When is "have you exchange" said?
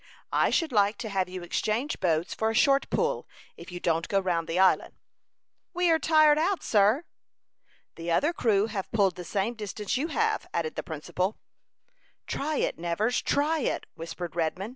1.09-1.99